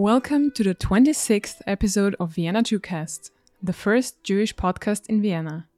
[0.00, 3.32] Welcome to the 26th episode of Vienna Jewcast,
[3.62, 5.68] the first Jewish podcast in Vienna.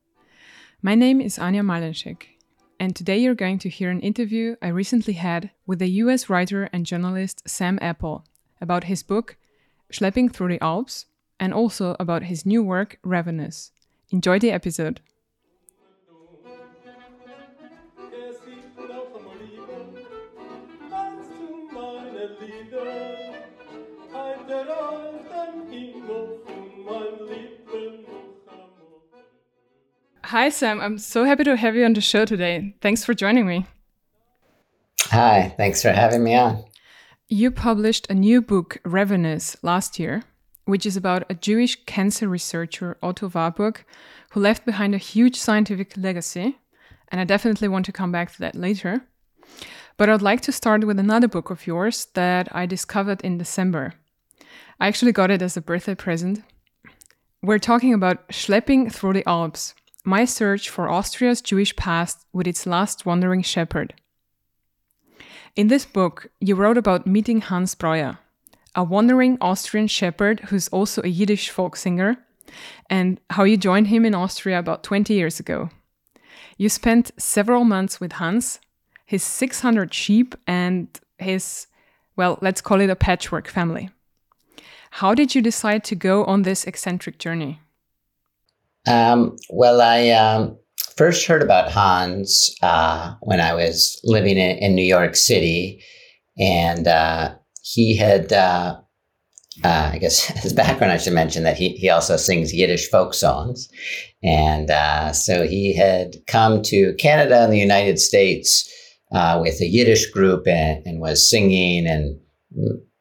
[0.80, 2.38] My name is Anya Malenchik,
[2.79, 6.71] and today you're going to hear an interview I recently had with the US writer
[6.72, 8.24] and journalist Sam Apple
[8.61, 9.38] about his book
[9.93, 11.07] Schlepping Through the Alps
[11.40, 13.72] and also about his new work Ravenous.
[14.12, 15.01] Enjoy the episode.
[30.33, 30.81] Hi, Sam.
[30.81, 32.75] I'm so happy to have you on the show today.
[32.81, 33.67] Thanks for joining me.
[35.11, 36.65] Hi, thanks for having me on.
[37.29, 40.23] You published a new book, Ravenous, last year,
[40.65, 43.85] which is about a Jewish cancer researcher, Otto Warburg,
[44.31, 46.57] who left behind a huge scientific legacy.
[47.09, 49.03] And I definitely want to come back to that later.
[49.99, 53.93] But I'd like to start with another book of yours that I discovered in December.
[54.80, 56.43] I actually got it as a birthday present.
[57.43, 59.74] We're talking about Schlepping Through the Alps
[60.05, 63.95] my search for Austria's Jewish past with its last wandering shepherd.
[65.55, 68.19] In this book, you wrote about meeting Hans Breuer,
[68.75, 72.17] a wandering Austrian shepherd who's also a Yiddish folk singer,
[72.91, 75.70] and how you joined him in Austria about 20 years ago.
[76.56, 78.61] You spent several months with Hans,
[79.05, 81.67] his 600 sheep, and his,
[82.17, 83.91] well, let's call it a patchwork family.
[84.97, 87.61] How did you decide to go on this eccentric journey?
[88.86, 90.58] Um, well, I um,
[90.97, 95.83] first heard about Hans uh, when I was living in, in, New York City,
[96.39, 98.33] and uh, he had.
[98.33, 98.78] Uh,
[99.64, 103.12] uh I guess his background, I should mention that he, he also sings Yiddish folk
[103.12, 103.69] songs.
[104.22, 108.69] And uh, so he had come to Canada and the United States
[109.12, 112.19] uh, with a Yiddish group and, and was singing and,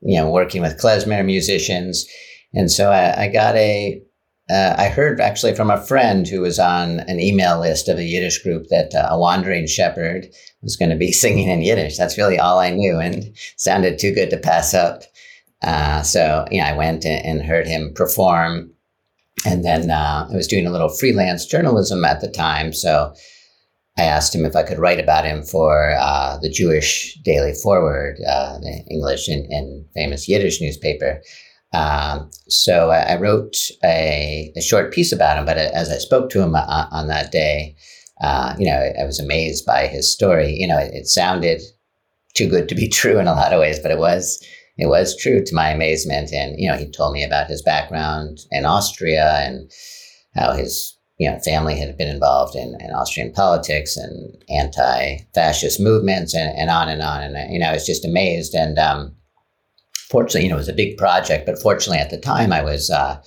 [0.02, 2.05] you know, working with klezmer musicians.
[2.54, 4.02] And so I, I got a
[4.52, 8.04] uh, I heard actually from a friend who was on an email list of a
[8.04, 10.28] Yiddish group that uh, a wandering shepherd
[10.62, 11.98] was going to be singing in Yiddish.
[11.98, 15.04] That's really all I knew and sounded too good to pass up.
[15.61, 18.72] Uh, so, you know, I went and heard him perform.
[19.45, 22.73] And then uh, I was doing a little freelance journalism at the time.
[22.73, 23.14] So
[23.98, 28.17] I asked him if I could write about him for uh, the Jewish Daily Forward,
[28.28, 31.22] uh, the English and, and famous Yiddish newspaper.
[31.73, 36.30] Um, so I, I wrote a, a, short piece about him, but as I spoke
[36.32, 37.77] to him on, uh, on that day,
[38.20, 40.52] uh, you know, I, I, was amazed by his story.
[40.52, 41.61] You know, it, it, sounded
[42.36, 44.45] too good to be true in a lot of ways, but it was
[44.77, 46.33] it was true to my amazement.
[46.33, 49.71] And you know, he told me about his background in Austria and
[50.36, 56.33] how his you know family had been involved in, in Austrian politics and anti-fascist movements
[56.36, 57.23] and, and on and on.
[57.23, 58.77] And you know, I was just amazed and.
[58.77, 59.15] Um,
[60.11, 62.89] fortunately, you know, it was a big project, but fortunately at the time I was
[62.89, 63.22] uh,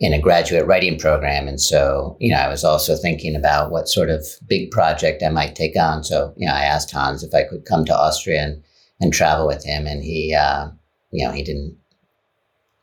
[0.00, 1.46] in a graduate writing program.
[1.46, 5.28] And so, you know, I was also thinking about what sort of big project I
[5.28, 6.02] might take on.
[6.02, 8.62] So, you know, I asked Hans if I could come to Austria and,
[9.00, 9.86] and travel with him.
[9.86, 10.68] And he, uh,
[11.12, 11.76] you know, he didn't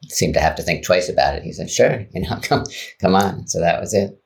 [0.08, 1.44] seem to have to think twice about it.
[1.44, 2.64] He said, sure, you know, come,
[3.02, 3.48] come on.
[3.48, 4.22] So that was it.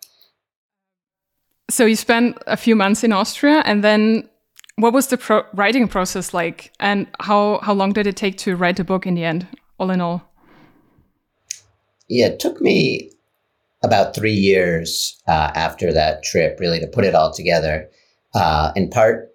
[1.70, 4.30] So you spent a few months in Austria and then
[4.82, 8.56] what was the pro writing process like, and how how long did it take to
[8.56, 9.48] write the book in the end?
[9.78, 10.30] All in all,
[12.08, 13.12] yeah, it took me
[13.84, 17.90] about three years uh, after that trip, really, to put it all together.
[18.34, 19.32] Uh, in part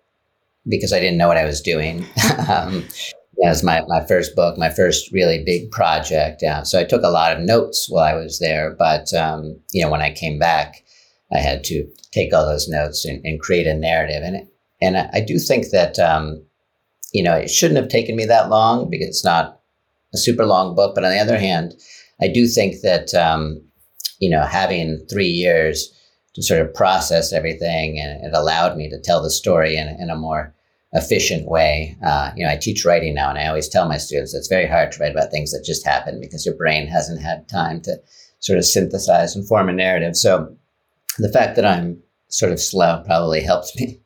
[0.69, 2.05] because I didn't know what I was doing.
[2.49, 2.84] um,
[3.39, 6.43] it was my, my first book, my first really big project.
[6.43, 8.75] Uh, so I took a lot of notes while I was there.
[8.78, 10.83] But, um, you know, when I came back,
[11.33, 14.23] I had to take all those notes and, and create a narrative.
[14.25, 14.49] And it,
[14.81, 16.42] and I, I do think that, um,
[17.12, 19.60] you know, it shouldn't have taken me that long because it's not
[20.14, 20.94] a super long book.
[20.94, 21.75] But on the other hand,
[22.20, 23.62] I do think that, um,
[24.19, 25.92] you know, having three years
[26.34, 30.10] to sort of process everything and it allowed me to tell the story in, in
[30.10, 30.54] a more
[30.92, 31.97] efficient way.
[32.04, 34.66] Uh, you know, I teach writing now, and I always tell my students it's very
[34.66, 37.97] hard to write about things that just happened because your brain hasn't had time to
[38.41, 40.16] sort of synthesize and form a narrative.
[40.16, 40.54] So
[41.18, 44.01] the fact that I'm sort of slow probably helps me.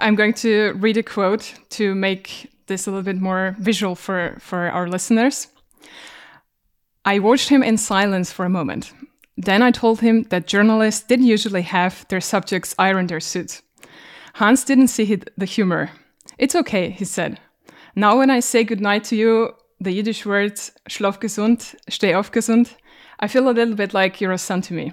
[0.00, 4.36] I'm going to read a quote to make this a little bit more visual for,
[4.40, 5.48] for our listeners.
[7.04, 8.92] I watched him in silence for a moment.
[9.36, 13.62] Then I told him that journalists didn't usually have their subjects iron their suits.
[14.34, 15.90] Hans didn't see the humor.
[16.38, 17.38] It's okay, he said.
[17.94, 22.74] Now, when I say goodnight to you, the Yiddish words schlaf gesund, steh auf gesund,
[23.18, 24.92] I feel a little bit like you're a son to me.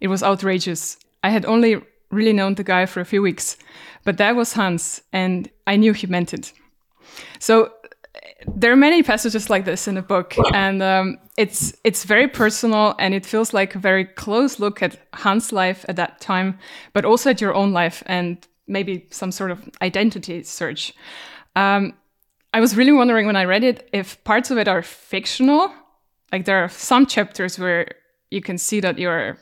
[0.00, 0.96] It was outrageous.
[1.22, 1.80] I had only
[2.12, 3.56] really known the guy for a few weeks,
[4.04, 6.52] but that was Hans, and I knew he meant it.
[7.40, 7.72] So
[8.46, 12.94] there are many passages like this in the book, and um, it's it's very personal,
[12.98, 16.58] and it feels like a very close look at Hans' life at that time,
[16.92, 20.94] but also at your own life, and maybe some sort of identity search.
[21.56, 21.94] Um,
[22.54, 25.72] I was really wondering when I read it if parts of it are fictional.
[26.30, 27.86] Like there are some chapters where
[28.30, 29.38] you can see that you're,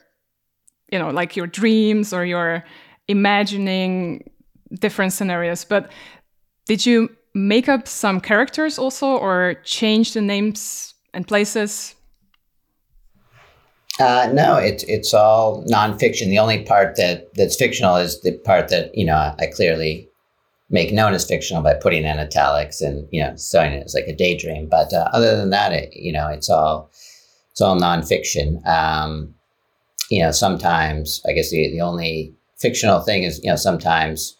[0.93, 2.65] you know, like your dreams or you're
[3.09, 4.29] imagining
[4.79, 5.65] different scenarios.
[5.65, 5.91] But
[6.67, 11.95] did you make up some characters also or change the names and places?
[13.99, 16.29] Uh, no, it's it's all nonfiction.
[16.29, 20.09] The only part that that's fictional is the part that you know I clearly
[20.71, 24.07] make known as fictional by putting in italics and you know showing it as like
[24.07, 24.69] a daydream.
[24.69, 26.91] But uh, other than that, it, you know, it's all
[27.51, 28.65] it's all nonfiction.
[28.67, 29.35] Um,
[30.11, 34.37] you know, sometimes I guess the the only fictional thing is you know sometimes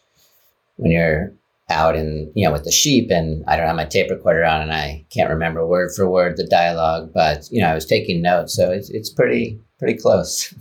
[0.77, 1.33] when you're
[1.71, 4.61] out in you know with the sheep and I don't have my tape recorder on
[4.61, 8.21] and I can't remember word for word the dialogue, but you know I was taking
[8.21, 10.53] notes, so it's it's pretty pretty close.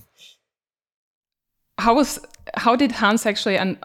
[1.79, 2.19] How was
[2.55, 3.77] how did Hans actually and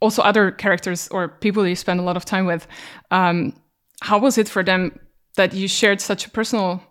[0.00, 2.66] also other characters or people you spend a lot of time with,
[3.10, 3.52] um,
[4.00, 4.98] how was it for them
[5.36, 6.82] that you shared such a personal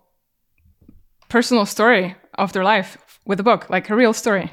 [1.28, 4.50] personal story of their life with a book, like a real story?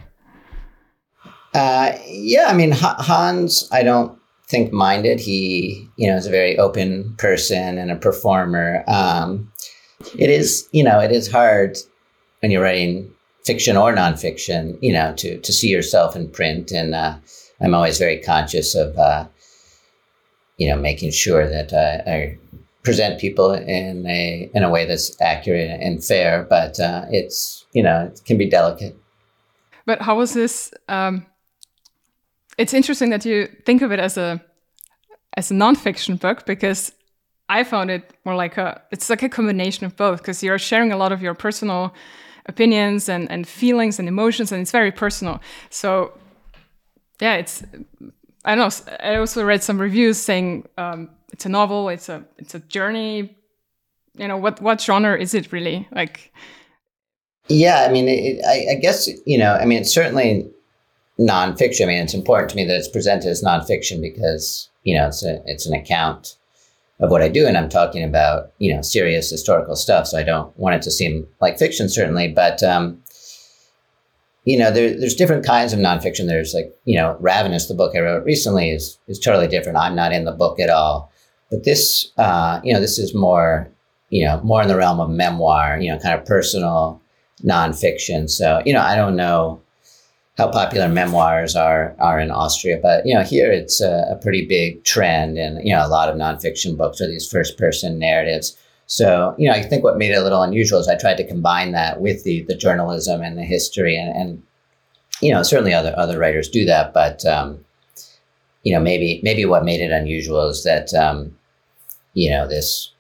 [1.54, 4.18] Uh, yeah, I mean Hans, I don't
[4.48, 5.20] think minded.
[5.20, 8.84] He, you know, is a very open person and a performer.
[8.88, 9.52] Um,
[10.18, 11.78] it is, you know, it is hard
[12.42, 13.12] when you're writing
[13.46, 16.72] fiction or nonfiction, you know, to to see yourself in print.
[16.72, 17.18] And uh,
[17.62, 19.28] I'm always very conscious of, uh,
[20.58, 22.38] you know, making sure that uh, I
[22.88, 26.48] present people in a in a way that's accurate and fair.
[26.50, 28.96] But uh, it's, you know, it can be delicate.
[29.86, 30.74] But how was this?
[30.88, 31.26] Um
[32.58, 34.42] it's interesting that you think of it as a
[35.40, 36.94] as a nonfiction book because
[37.50, 40.92] I found it more like a it's like a combination of both because you're sharing
[40.94, 41.94] a lot of your personal
[42.46, 45.42] opinions and, and feelings and emotions and it's very personal.
[45.70, 46.14] So
[47.20, 47.64] yeah, it's
[48.46, 48.70] I know.
[49.02, 53.38] I also read some reviews saying um, it's a novel, it's a it's a journey.
[54.16, 56.34] You know what what genre is it really like?
[57.48, 59.54] Yeah, I mean, it, I, I guess you know.
[59.54, 60.50] I mean, it's certainly
[61.20, 61.84] nonfiction.
[61.84, 65.24] I mean, it's important to me that it's presented as nonfiction because you know it's
[65.24, 66.38] a, it's an account
[67.00, 70.08] of what I do, and I'm talking about you know serious historical stuff.
[70.08, 73.04] So I don't want it to seem like fiction, certainly, but um,
[74.44, 76.26] you know, there, there's different kinds of nonfiction.
[76.26, 79.78] There's like you know, Ravenous, the book I wrote recently, is is totally different.
[79.78, 81.12] I'm not in the book at all,
[81.50, 83.70] but this uh, you know, this is more
[84.10, 85.80] you know more in the realm of memoir.
[85.80, 87.02] You know, kind of personal
[87.44, 88.30] nonfiction.
[88.30, 89.62] So you know, I don't know
[90.38, 92.80] how popular memoirs are are in Austria.
[92.82, 96.10] But you know, here it's a, a, pretty big trend, and you know, a lot
[96.10, 98.56] of nonfiction books are these first person narratives.
[98.86, 101.28] So you know, I think what made it a little unusual is I tried to
[101.28, 104.44] combine that with the the journalism and the history, and, and
[105.22, 107.64] you know, certainly other other writers do that, but um,
[108.64, 111.37] you know, maybe maybe what made it unusual is that um,
[112.18, 112.92] you know this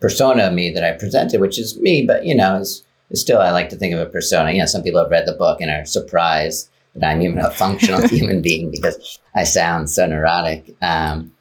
[0.00, 2.82] persona of me that I presented, which is me, but you know, is
[3.14, 4.50] still I like to think of a persona.
[4.50, 7.50] You know, some people have read the book and are surprised that I'm even a
[7.62, 10.74] functional human being because I sound so neurotic.
[10.82, 11.32] Um,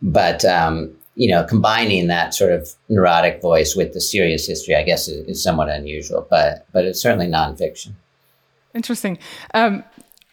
[0.00, 4.84] but um, you know, combining that sort of neurotic voice with the serious history, I
[4.84, 6.26] guess, is, is somewhat unusual.
[6.30, 7.92] But but it's certainly nonfiction.
[8.72, 9.18] Interesting.
[9.52, 9.82] Um,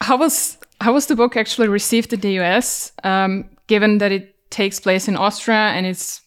[0.00, 2.92] how was how was the book actually received in the US?
[3.02, 6.22] Um, given that it takes place in Austria and it's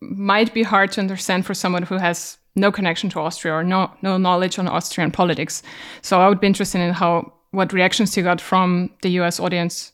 [0.00, 3.90] might be hard to understand for someone who has no connection to Austria or no
[4.02, 5.62] no knowledge on Austrian politics.
[6.00, 9.40] So I would be interested in how what reactions you got from the U.S.
[9.40, 9.92] audience.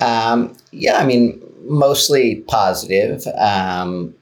[0.00, 3.26] Um, yeah, I mean, mostly positive.
[3.38, 4.14] Um,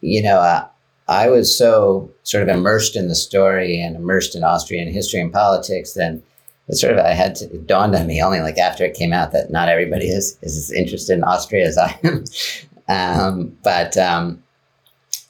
[0.00, 0.66] you know, uh,
[1.08, 5.32] I was so sort of immersed in the story and immersed in Austrian history and
[5.32, 5.94] politics.
[5.94, 6.22] Then
[6.68, 9.12] it sort of I had to it dawned on me only like after it came
[9.12, 12.24] out that not everybody is is as interested in Austria as I am.
[12.88, 14.42] um, but um,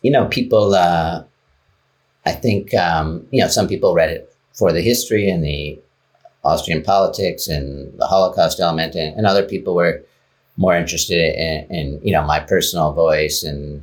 [0.06, 1.24] you know, people, uh,
[2.24, 5.80] I think, um, you know, some people read it for the history and the
[6.44, 10.00] Austrian politics and the Holocaust element, and, and other people were
[10.56, 13.82] more interested in, in, you know, my personal voice and,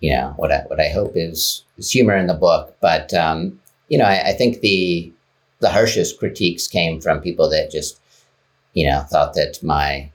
[0.00, 2.76] you know, what I, what I hope is, is humor in the book.
[2.80, 5.12] But, um, you know, I, I think the,
[5.60, 8.00] the harshest critiques came from people that just,
[8.74, 10.10] you know, thought that my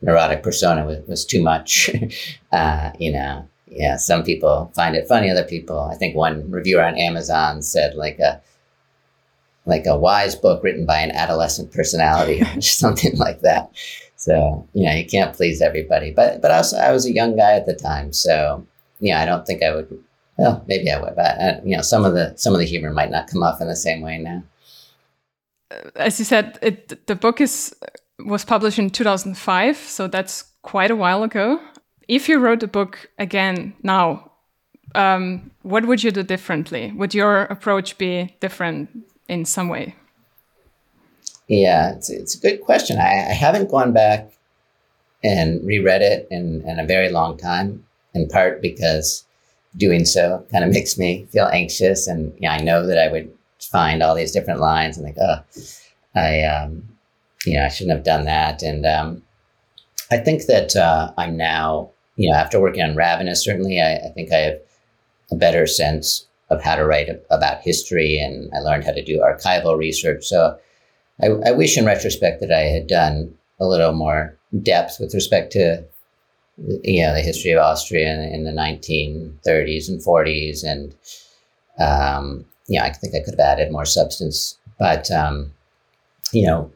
[0.00, 1.90] neurotic persona was, was too much,
[2.52, 5.30] uh, you know, yeah, some people find it funny.
[5.30, 8.40] Other people, I think one reviewer on Amazon said like a
[9.66, 13.70] like a wise book written by an adolescent personality or something like that.
[14.16, 16.12] So you know, you can't please everybody.
[16.12, 18.66] But but also, I was a young guy at the time, so
[19.00, 20.02] yeah, I don't think I would.
[20.38, 22.92] Well, maybe I would, but uh, you know, some of the some of the humor
[22.92, 24.42] might not come off in the same way now.
[25.94, 27.74] As you said, it the book is
[28.18, 31.60] was published in 2005, so that's quite a while ago.
[32.08, 34.30] If you wrote the book again now,
[34.94, 36.92] um, what would you do differently?
[36.92, 38.88] Would your approach be different
[39.28, 39.94] in some way?
[41.48, 42.98] Yeah, it's, it's a good question.
[42.98, 44.30] I, I haven't gone back
[45.22, 49.24] and reread it in, in a very long time, in part because
[49.76, 52.06] doing so kind of makes me feel anxious.
[52.06, 55.38] And I know that I would find all these different lines and like, oh,
[56.14, 56.82] I, um,
[57.44, 58.62] you know, I shouldn't have done that.
[58.62, 59.22] And um,
[60.10, 64.08] I think that uh, I'm now, you know, after working on Ravenous, certainly I, I
[64.14, 64.58] think I have
[65.30, 69.18] a better sense of how to write about history and I learned how to do
[69.18, 70.24] archival research.
[70.24, 70.58] So
[71.20, 75.52] I, I wish in retrospect that I had done a little more depth with respect
[75.52, 75.84] to
[76.58, 80.94] you know the history of Austria in, in the 1930s and 40s and
[81.78, 85.52] um, yeah I think I could have added more substance but um,
[86.32, 86.70] you know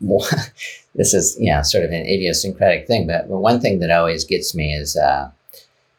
[0.00, 0.24] more,
[0.94, 4.54] this is you know sort of an idiosyncratic thing but one thing that always gets
[4.54, 5.30] me is uh,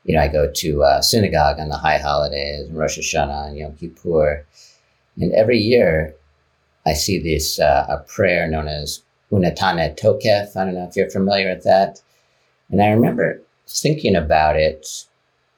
[0.06, 3.75] you know I go to uh, synagogue on the high holidays Rosh Hashanah and Yom
[3.75, 4.46] Kippur
[5.18, 6.16] and every year
[6.86, 10.56] I see this uh, a prayer known as Unetanneh Tokef.
[10.56, 12.01] I don't know if you're familiar with that.
[12.72, 15.06] And I remember thinking about it,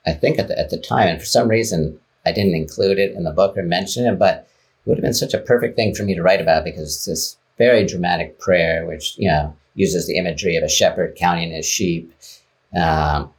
[0.05, 3.13] I think at the, at the time, and for some reason I didn't include it
[3.13, 4.47] in the book or mention it, but
[4.85, 7.05] it would have been such a perfect thing for me to write about because it's
[7.05, 11.65] this very dramatic prayer, which, you know, uses the imagery of a shepherd counting his
[11.65, 12.13] sheep
[12.75, 13.31] um,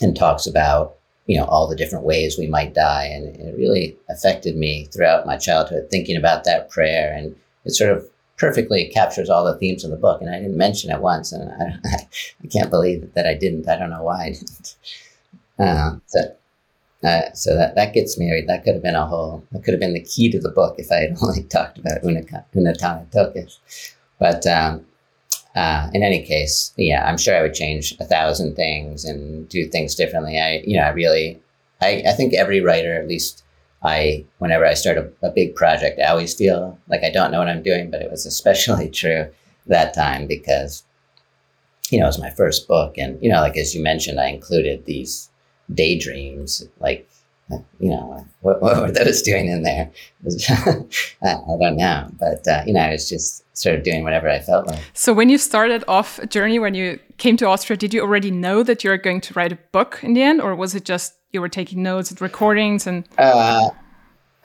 [0.00, 3.06] and talks about you know all the different ways we might die.
[3.06, 7.14] And it really affected me throughout my childhood thinking about that prayer.
[7.14, 10.20] And it sort of perfectly captures all the themes of the book.
[10.20, 11.78] And i didn't mention it once and i,
[12.44, 13.68] I can't believe that i didn't.
[13.68, 14.76] I don't know why i didn't.
[15.58, 16.36] Uh, so,
[17.04, 19.80] uh, so that, that gets me that could have been a whole that could have
[19.80, 23.58] been the key to the book if i had only talked about unetanneh tokef
[24.18, 24.84] but um,
[25.54, 29.68] uh, in any case, yeah, I'm sure I would change a thousand things and do
[29.68, 30.40] things differently.
[30.40, 31.40] I, you know, I really,
[31.80, 33.44] I, I think every writer, at least
[33.82, 37.38] I, whenever I start a, a big project, I always feel like I don't know
[37.38, 39.30] what I'm doing, but it was especially true
[39.66, 40.82] that time because,
[41.90, 42.98] you know, it was my first book.
[42.98, 45.30] And, you know, like, as you mentioned, I included these
[45.72, 47.08] daydreams, like,
[47.78, 49.90] you know, what, what were those doing in there?
[51.22, 52.08] I, don't know.
[52.18, 54.80] But, uh, you know, I was just sort of doing whatever I felt like.
[54.94, 58.30] So when you started off a journey, when you came to Austria, did you already
[58.30, 60.40] know that you're going to write a book in the end?
[60.40, 63.06] Or was it just you were taking notes and recordings and...
[63.18, 63.70] Uh,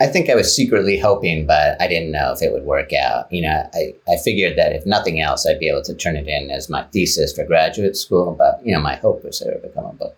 [0.01, 3.29] I think I was secretly hoping, but I didn't know if it would work out.
[3.33, 6.25] You know, I, I figured that if nothing else, I'd be able to turn it
[6.25, 8.33] in as my thesis for graduate school.
[8.33, 10.15] But, you know, my hope was that it would become a book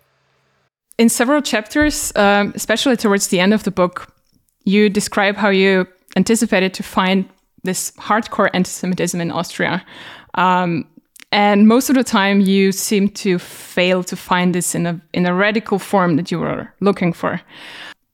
[1.02, 4.14] in several chapters, um, especially towards the end of the book,
[4.62, 7.28] you describe how you anticipated to find
[7.64, 9.84] this hardcore anti-Semitism in Austria.
[10.34, 10.86] Um,
[11.32, 15.26] and most of the time, you seem to fail to find this in a in
[15.26, 17.40] a radical form that you were looking for.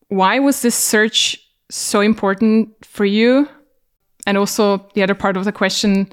[0.08, 1.36] Why was this search
[1.70, 3.48] so important for you?
[4.26, 6.08] And also, the other part of the question: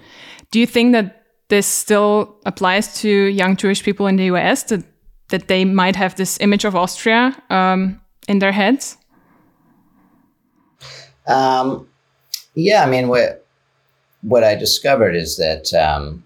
[0.52, 4.64] Do you think that this still applies to young Jewish people in the US?
[4.64, 4.84] That
[5.30, 8.98] that they might have this image of Austria um, in their heads?
[11.28, 11.88] Um,
[12.54, 13.46] yeah, I mean, what
[14.22, 16.24] what I discovered is that um,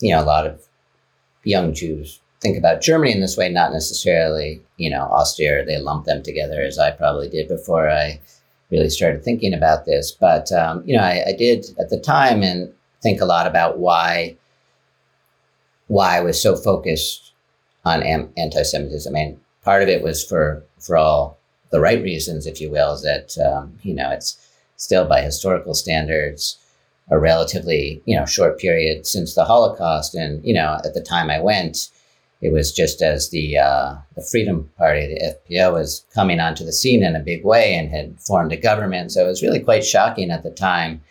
[0.00, 0.60] you know a lot of
[1.44, 5.64] young Jews think about Germany in this way, not necessarily you know Austria.
[5.64, 8.20] They lump them together as I probably did before I
[8.70, 10.10] really started thinking about this.
[10.12, 12.72] But um, you know, I, I did at the time and
[13.02, 14.36] think a lot about why
[15.88, 17.31] why I was so focused
[17.84, 21.38] on am- anti-Semitism, and part of it was for for all
[21.70, 24.38] the right reasons, if you will, is that um, you know it's
[24.76, 26.58] still by historical standards
[27.10, 31.30] a relatively you know short period since the Holocaust, and you know at the time
[31.30, 31.90] I went,
[32.40, 36.72] it was just as the uh, the Freedom Party, the FPO, was coming onto the
[36.72, 39.12] scene in a big way and had formed a government.
[39.12, 41.02] So it was really quite shocking at the time.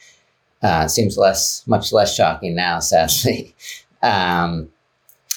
[0.62, 3.56] Uh, seems less, much less shocking now, sadly.
[4.04, 4.70] Um,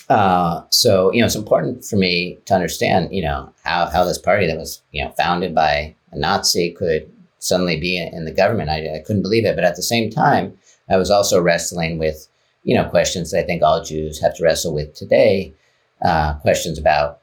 [0.09, 4.19] uh, so you know, it's important for me to understand, you know, how how this
[4.19, 8.71] party that was you know founded by a Nazi could suddenly be in the government.
[8.71, 10.57] I, I couldn't believe it, but at the same time,
[10.89, 12.29] I was also wrestling with
[12.65, 15.55] you know questions that I think all Jews have to wrestle with today.
[16.03, 17.21] Uh, questions about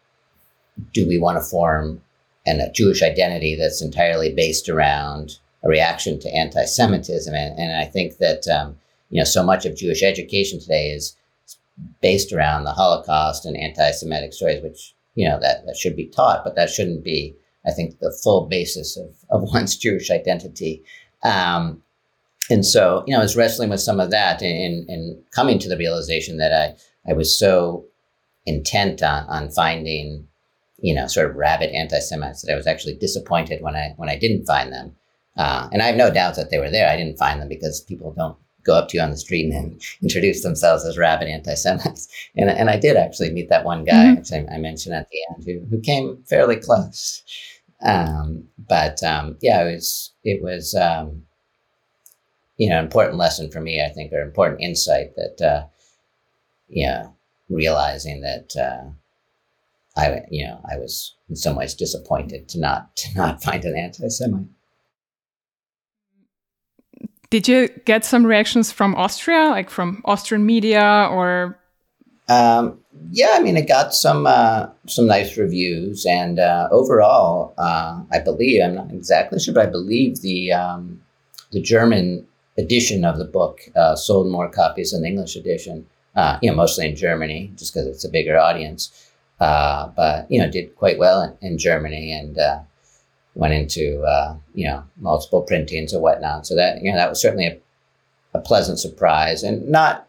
[0.94, 2.02] do we want to form
[2.48, 7.86] an, a Jewish identity that's entirely based around a reaction to anti-Semitism, and, and I
[7.86, 8.80] think that um,
[9.12, 11.16] you know so much of Jewish education today is
[12.01, 16.44] based around the Holocaust and anti-Semitic stories, which you know that that should be taught,
[16.44, 17.36] but that shouldn't be,
[17.66, 20.84] I think, the full basis of of one's Jewish identity.
[21.24, 21.84] Um,
[22.51, 25.70] and so, you know, I was wrestling with some of that and, and coming to
[25.70, 27.86] the realization that I, I was so
[28.46, 30.28] intent on, on finding,
[30.80, 34.18] you know, sort of rabid anti-Semites that I was actually disappointed when I, when I
[34.18, 34.96] didn't find them.
[35.38, 36.90] Uh, and I have no doubts that they were there.
[36.90, 39.82] I didn't find them because people don't go up to you on the street and
[40.01, 42.08] introduce themselves as rabid anti-Semites.
[42.36, 44.15] And, and I did actually meet that one guy, mm-hmm.
[44.15, 47.24] which I, I, mentioned at the end, who, who came fairly close.
[47.84, 51.24] Um, but um, yeah, it was, it was, um,
[52.58, 55.65] you know, important lesson for me, I think, or important insight that, uh,
[56.70, 57.08] yeah,
[57.50, 58.89] realizing that uh,
[60.00, 63.75] I, you know, I was in some ways disappointed to not to not find an
[63.75, 64.48] anti-Semite.
[67.32, 71.58] Did you get some reactions from Austria, like from Austrian media, or?
[72.28, 72.78] Um,
[73.10, 78.20] yeah, I mean, it got some uh, some nice reviews, and uh, overall, uh, I
[78.20, 81.02] believe I'm not exactly sure, but I believe the um,
[81.52, 85.88] the German edition of the book uh, sold more copies than the English edition.
[86.18, 89.10] Uh, you know, mostly in Germany, just because it's a bigger audience.
[89.40, 92.38] Uh, but you know, did quite well in, in Germany and
[93.36, 96.46] went into uh, you know multiple printings and whatnot.
[96.48, 97.58] So that you know that was certainly a,
[98.34, 100.08] a pleasant surprise, and not.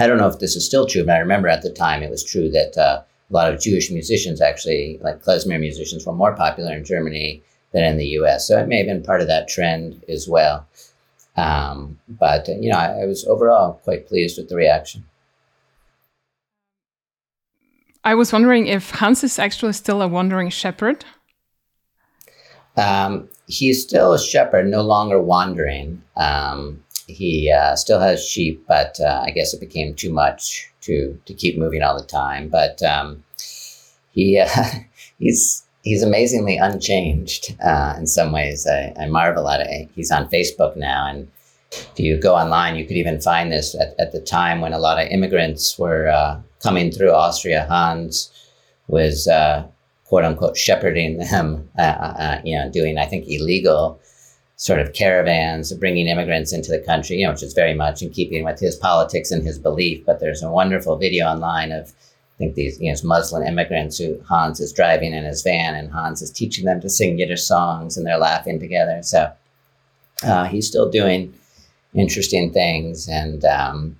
[0.00, 2.10] I don't know if this is still true, but I remember at the time it
[2.10, 6.34] was true that uh, a lot of Jewish musicians actually, like klezmer musicians, were more
[6.34, 8.48] popular in Germany than in the U.S.
[8.48, 10.66] So it may have been part of that trend as well.
[11.36, 15.04] Um, but you know, I, I, was overall quite pleased with the reaction.
[18.04, 21.04] I was wondering if Hans is actually still a wandering shepherd.
[22.76, 26.02] Um, he's still a shepherd, no longer wandering.
[26.16, 31.18] Um, he uh, still has sheep, but uh, I guess it became too much to
[31.26, 32.48] to keep moving all the time.
[32.48, 33.22] But um,
[34.12, 34.48] he uh,
[35.18, 38.66] he's he's amazingly unchanged uh, in some ways.
[38.66, 39.90] I, I, marvel at it.
[39.94, 41.28] He's on Facebook now, and
[41.70, 44.78] if you go online, you could even find this at, at the time when a
[44.78, 47.66] lot of immigrants were uh, coming through Austria.
[47.68, 48.30] Hans
[48.88, 49.66] was uh,
[50.04, 54.00] quote unquote shepherding them, uh, uh, uh, you know, doing I think illegal
[54.56, 58.10] sort of caravans, bringing immigrants into the country, you know, which is very much in
[58.10, 60.04] keeping with his politics and his belief.
[60.06, 61.92] But there's a wonderful video online of
[62.34, 65.90] I think these you know Muslim immigrants who Hans is driving in his van, and
[65.90, 69.00] Hans is teaching them to sing Yiddish songs, and they're laughing together.
[69.02, 69.32] So
[70.22, 71.32] uh, he's still doing
[71.94, 73.96] interesting things, and um,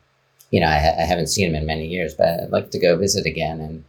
[0.50, 2.96] you know I, I, haven't seen him in many years, but I'd like to go
[2.96, 3.84] visit again and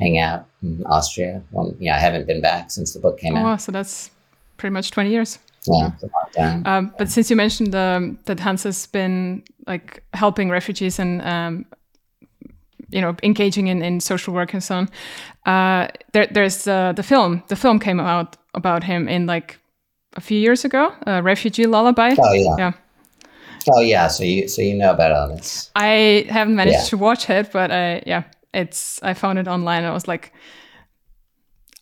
[0.00, 1.42] hang out in Austria.
[1.52, 3.62] Well, yeah, I haven't been back since the book came oh, out.
[3.62, 4.10] so that's
[4.56, 5.38] pretty much twenty years.
[5.66, 11.20] Yeah, um, but since you mentioned um, that Hans has been like helping refugees and
[11.20, 11.66] um,
[12.90, 14.88] you know engaging in, in social work and so on
[15.46, 19.58] uh, there, there's uh, the film the film came out about him in like
[20.16, 22.72] a few years ago uh, refugee lullaby oh yeah yeah
[23.72, 26.84] oh yeah so you so you know about all this i haven't managed yeah.
[26.84, 30.32] to watch it but I, yeah it's i found it online i was like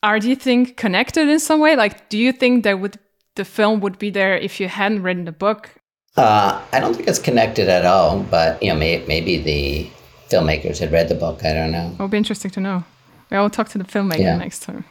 [0.02, 2.98] are you think connected in some way like do you think that would
[3.36, 5.78] the film would be there if you hadn't written the book
[6.18, 9.88] uh, I don't think it's connected at all, but you know, may, maybe the
[10.28, 11.44] filmmakers had read the book.
[11.44, 11.92] I don't know.
[11.92, 12.84] It would be interesting to know.
[13.30, 14.36] I will talk to the filmmaker yeah.
[14.36, 14.84] next time.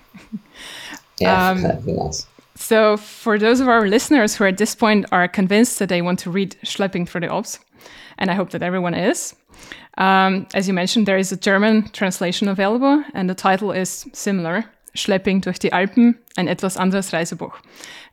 [1.20, 2.26] yeah, um, that'd be nice.
[2.60, 6.20] So, for those of our listeners who at this point are convinced that they want
[6.20, 7.60] to read Schlepping through the Alps,
[8.18, 9.36] and I hope that everyone is,
[10.00, 14.66] um, as you mentioned, there is a German translation available, and the title is similar
[14.96, 17.54] Schlepping durch die Alpen, ein etwas anderes Reisebuch.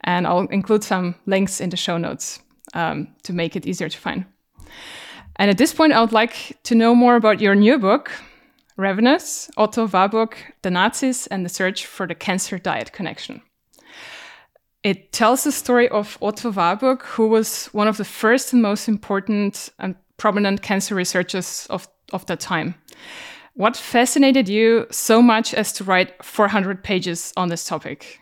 [0.02, 2.40] And I'll include some links in the show notes
[2.74, 4.26] um, to make it easier to find.
[5.36, 8.12] And at this point, I would like to know more about your new book,
[8.76, 13.40] Ravenous, Otto Warburg, The Nazis, and the Search for the Cancer Diet Connection.
[14.84, 18.86] It tells the story of Otto Warburg, who was one of the first and most
[18.86, 22.74] important and prominent cancer researchers of, of that time.
[23.54, 28.20] What fascinated you so much as to write 400 pages on this topic?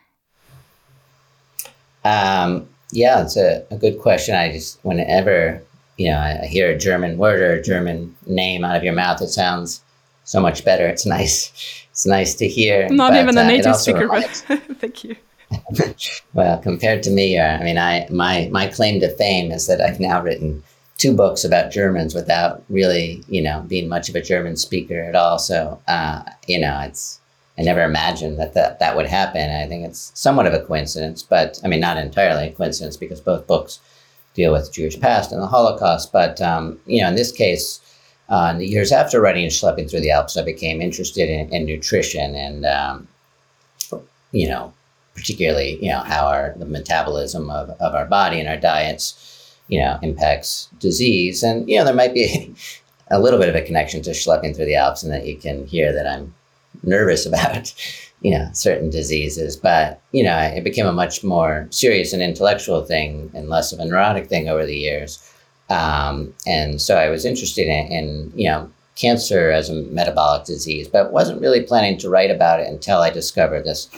[2.05, 4.37] Um, yeah, it's a, a good question.
[4.37, 5.63] I just, whenever
[5.97, 9.21] you know, I, hear a German word or a German name out of your mouth,
[9.21, 9.83] it sounds
[10.25, 10.87] so much better.
[10.87, 11.51] It's nice.
[11.91, 12.89] It's nice to hear.
[12.89, 14.25] Not but, even a uh, native speaker, but
[14.79, 15.17] thank you.
[16.35, 19.81] well, compared to me, uh, I mean, I my my claim to fame is that
[19.81, 20.63] I've now written
[20.99, 25.17] two books about Germans without really, you know, being much of a German speaker at
[25.17, 25.39] all.
[25.39, 27.19] So, uh, you know, it's
[27.59, 29.51] I never imagined that, that that would happen.
[29.51, 33.21] I think it's somewhat of a coincidence, but I mean, not entirely a coincidence because
[33.21, 33.81] both books
[34.35, 36.13] deal with Jewish past and the Holocaust.
[36.13, 37.81] But um, you know, in this case,
[38.29, 41.53] uh, in the years after writing and Schlepping Through the Alps, I became interested in,
[41.53, 43.09] in nutrition and um,
[44.33, 44.73] you know,
[45.15, 49.81] particularly you know how our the metabolism of, of our body and our diets, you
[49.81, 51.43] know, impacts disease.
[51.43, 52.55] And you know, there might be
[53.11, 55.67] a little bit of a connection to Schlepping Through the Alps, and that you can
[55.67, 56.35] hear that I'm
[56.83, 57.73] nervous about,
[58.23, 59.57] you know, certain diseases.
[59.57, 63.81] But, you know, it became a much more serious and intellectual thing and less of
[63.81, 65.19] a neurotic thing over the years.
[65.69, 70.87] Um, and so I was interested in, in, you know, cancer as a metabolic disease,
[70.87, 73.89] but wasn't really planning to write about it until I discovered this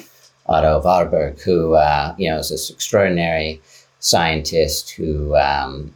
[0.46, 3.60] Otto Warburg, who, uh, you know, is this extraordinary
[4.00, 5.94] scientist who um,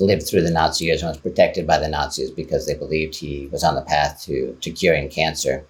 [0.00, 3.48] lived through the Nazi years and was protected by the Nazis because they believed he
[3.52, 5.64] was on the path to, to curing cancer.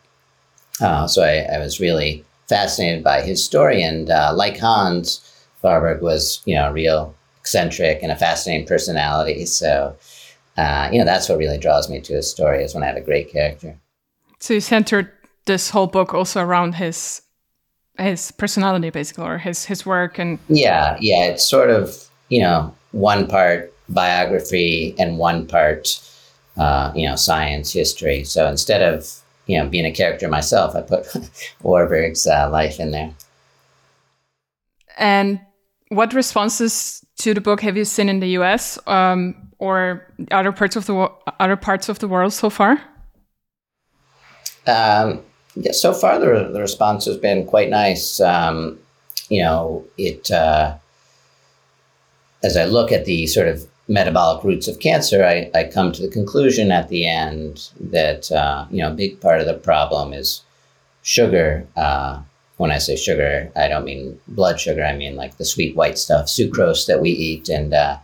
[0.81, 3.83] Uh, so I, I, was really fascinated by his story.
[3.83, 5.21] And uh, like Hans,
[5.63, 9.45] Warburg was, you know, real eccentric and a fascinating personality.
[9.45, 9.97] So,
[10.57, 12.97] uh, you know, that's what really draws me to his story is when I have
[12.97, 13.77] a great character.
[14.41, 15.11] So you centered
[15.45, 17.23] this whole book also around his
[17.99, 21.25] his personality, basically, or his his work and yeah, yeah.
[21.25, 26.01] It's sort of you know one part biography and one part
[26.57, 28.25] uh, you know science history.
[28.25, 31.07] So instead of you know, being a character myself, I put
[31.63, 33.13] Warburg's uh, life in there.
[34.99, 35.41] And
[35.89, 38.79] what responses to the book have you seen in the U.S.
[38.87, 41.09] Um, or other parts of the
[41.41, 42.81] other parts of the world so far?
[44.67, 45.23] Um,
[45.55, 48.21] yeah, so far the, the response has been quite nice.
[48.21, 48.79] Um,
[49.29, 50.77] you know, it uh,
[52.43, 56.03] as I look at the sort of metabolic roots of cancer, I, I come to
[56.03, 60.13] the conclusion at the end that uh, you know a big part of the problem
[60.13, 60.43] is
[61.03, 61.67] sugar.
[61.77, 62.21] Uh,
[62.57, 64.85] when I say sugar, I don't mean blood sugar.
[64.85, 67.99] I mean like the sweet white stuff, sucrose that we eat, and uh,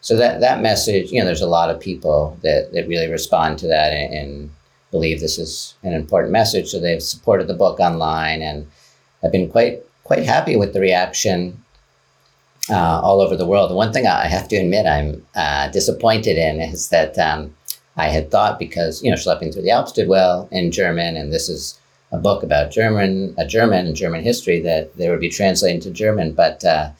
[0.00, 1.12] so that that message.
[1.12, 4.50] You know, there's a lot of people that that really respond to that and, and
[4.90, 6.68] believe this is an important message.
[6.68, 8.66] So they've supported the book online, and
[9.22, 11.62] I've been quite quite happy with the reaction
[12.70, 13.70] uh, all over the world.
[13.70, 17.54] The one thing I have to admit I'm uh, disappointed in is that um,
[17.96, 21.32] I had thought because you know Schlepping Through the Alps did well in German, and
[21.32, 21.78] this is
[22.10, 25.90] a book about German, a German and German history that they would be translated to
[25.90, 26.32] German.
[26.32, 26.90] But uh,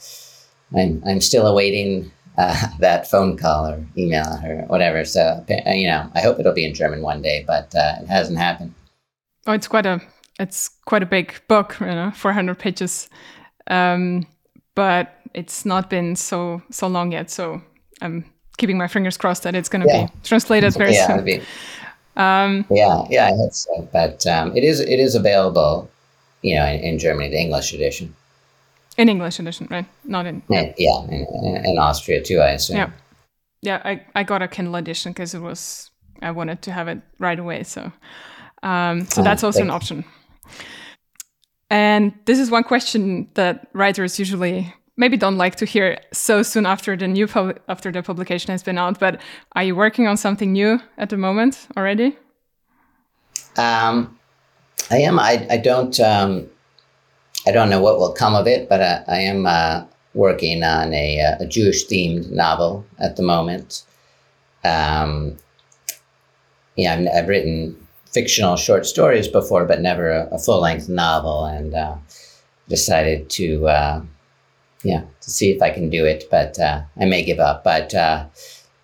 [0.77, 5.05] I'm I'm still awaiting uh, that phone call or email or whatever.
[5.05, 8.39] So you know I hope it'll be in German one day, but uh, it hasn't
[8.39, 8.75] happened.
[9.47, 10.01] Oh, it's quite a
[10.39, 13.09] it's quite a big book, you know, 400 pages.
[13.67, 14.27] Um,
[14.75, 17.31] but it's not been so so long yet.
[17.31, 17.61] So
[18.01, 18.25] I'm
[18.57, 20.07] keeping my fingers crossed that it's going to yeah.
[20.07, 21.25] be translated very yeah, soon.
[21.25, 21.41] Be,
[22.17, 23.89] um, yeah, yeah, I hope so.
[23.93, 25.91] But um, it is it is available,
[26.43, 28.15] you know, in, in, Germany, the English edition.
[28.99, 29.87] In English edition, right?
[30.05, 30.43] Not in.
[30.51, 32.77] Yeah, yeah in, in, Austria too, I assume.
[32.77, 32.91] Yeah,
[33.63, 33.81] yeah.
[33.85, 37.39] I, I got a Kindle edition because it was I wanted to have it right
[37.39, 37.63] away.
[37.63, 37.93] So,
[38.63, 40.05] um, so that's also an option.
[41.71, 46.67] And this is one question that writers usually maybe don't like to hear so soon
[46.67, 48.99] after the new pub- after the publication has been out.
[48.99, 49.21] But
[49.53, 52.17] are you working on something new at the moment already?
[53.57, 54.19] Um,
[54.91, 55.19] I am.
[55.19, 55.99] I, I don't.
[56.01, 56.49] Um,
[57.49, 59.83] I don't know what will come of it, but I, I am uh,
[60.13, 63.85] working on a, uh, a Jewish themed novel at the moment.
[64.65, 65.39] Um,
[66.77, 67.75] yeah, I've, I've written
[68.13, 71.97] fictional short stories before, but never a, a full length novel, and uh,
[72.69, 74.03] decided to uh,
[74.83, 76.25] yeah to see if I can do it.
[76.31, 77.65] But uh, I may give up.
[77.65, 78.27] But uh,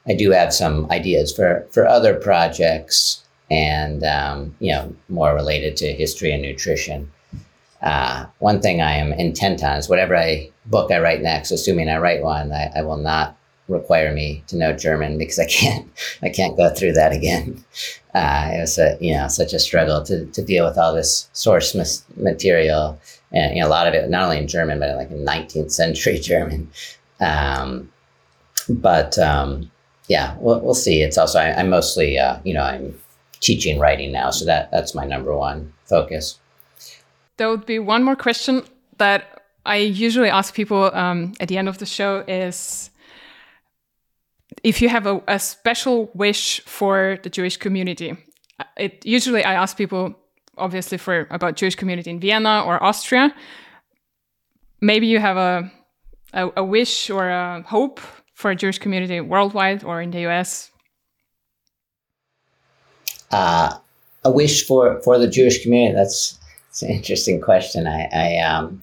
[0.06, 5.76] I do have some ideas for for other projects, and um, you know more related
[5.78, 7.10] to history and nutrition.
[7.84, 11.90] Uh, one thing I am intent on is whatever I book I write next, assuming
[11.90, 13.36] I write one, I, I will not
[13.68, 15.88] require me to know German because I can't
[16.22, 17.62] I can't go through that again.
[18.14, 21.28] Uh, it was a, you know such a struggle to, to deal with all this
[21.32, 22.96] source mas- material
[23.32, 25.72] and you know, a lot of it not only in German but like in 19th
[25.72, 26.70] century German.
[27.18, 27.90] Um,
[28.68, 29.68] but um,
[30.06, 31.02] yeah, we'll, we'll see.
[31.02, 32.96] It's also I, am mostly uh, you know I'm
[33.40, 36.38] teaching writing now, so that that's my number one focus.
[37.36, 38.62] There would be one more question
[38.98, 42.90] that I usually ask people um, at the end of the show is
[44.62, 48.16] if you have a, a special wish for the Jewish community,
[48.76, 50.14] it usually I ask people
[50.56, 53.34] obviously for about Jewish community in Vienna or Austria.
[54.80, 55.72] Maybe you have a
[56.34, 58.00] a, a wish or a hope
[58.34, 60.70] for a Jewish community worldwide or in the US.
[63.30, 63.78] Uh,
[64.24, 65.94] a wish for for the Jewish community.
[65.94, 66.38] That's
[66.74, 67.86] it's an interesting question.
[67.86, 68.82] I, I, um,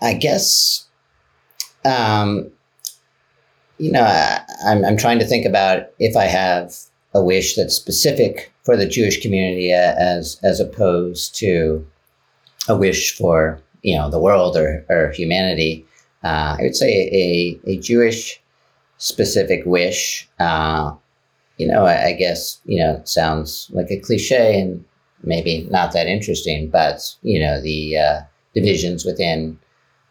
[0.00, 0.86] I guess,
[1.84, 2.52] um,
[3.78, 6.72] you know, I, I'm, I'm trying to think about if I have
[7.14, 11.84] a wish that's specific for the Jewish community as, as opposed to
[12.68, 15.84] a wish for, you know, the world or, or humanity.
[16.22, 18.40] Uh, I would say a, a Jewish
[18.98, 20.94] specific wish, uh,
[21.56, 24.84] you know, I, I guess, you know, sounds like a cliche and
[25.26, 28.20] maybe not that interesting, but you know the uh,
[28.54, 29.58] divisions within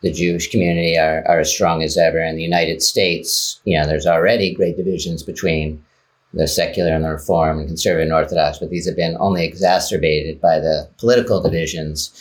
[0.02, 2.20] the Jewish community are, are as strong as ever.
[2.20, 5.84] In the United States, you know, there's already great divisions between
[6.34, 10.40] the secular and the reform and conservative and orthodox, but these have been only exacerbated
[10.40, 12.12] by the political divisions.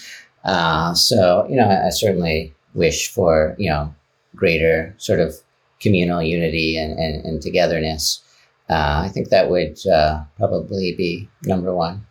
[0.44, 3.94] Uh, so, you know, I, I certainly wish for, you know,
[4.34, 5.34] greater sort of
[5.80, 8.22] communal unity and, and, and togetherness.
[8.70, 12.06] Uh, I think that would uh, probably be number one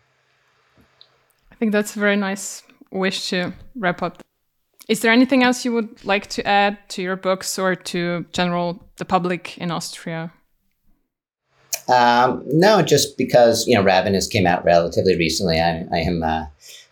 [1.55, 4.21] think that's a very nice wish to wrap up.
[4.87, 8.83] Is there anything else you would like to add to your books or to general
[8.97, 10.31] the public in Austria?
[11.87, 15.59] Um, no, just because you know Ravenous came out relatively recently.
[15.59, 16.45] I, I am uh,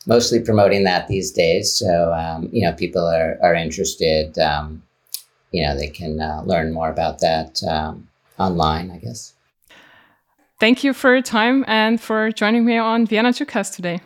[0.06, 4.38] mostly promoting that these days, so um, you know people are are interested.
[4.38, 4.84] Um,
[5.52, 9.34] you know they can uh, learn more about that um, online, I guess.
[10.60, 14.02] Thank you for your time and for joining me on Vienna Jewcast today.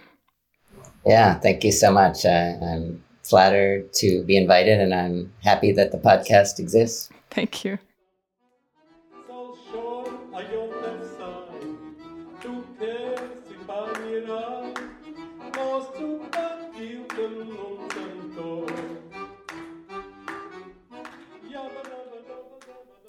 [1.05, 2.25] Yeah, thank you so much.
[2.25, 7.09] Uh, I'm flattered to be invited, and I'm happy that the podcast exists.
[7.29, 7.77] Thank you.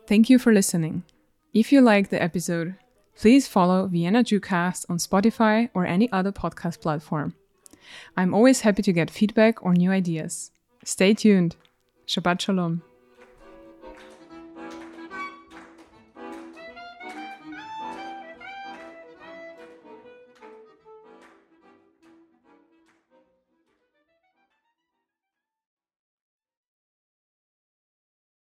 [0.07, 1.03] Thank you for listening.
[1.53, 2.77] If you liked the episode,
[3.17, 7.35] please follow Vienna Jewcast on Spotify or any other podcast platform.
[8.17, 10.51] I'm always happy to get feedback or new ideas.
[10.85, 11.57] Stay tuned.
[12.07, 12.83] Shabbat Shalom.